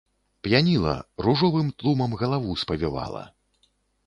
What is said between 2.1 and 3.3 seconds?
галаву спавівала.